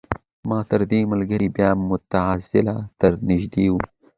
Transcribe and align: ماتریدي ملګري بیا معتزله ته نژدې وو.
ماتریدي 0.49 0.99
ملګري 1.11 1.47
بیا 1.55 1.69
معتزله 1.87 2.75
ته 2.99 3.07
نژدې 3.27 3.65
وو. 3.71 3.79